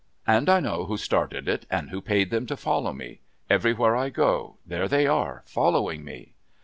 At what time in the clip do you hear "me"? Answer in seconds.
2.91-3.19, 6.03-6.33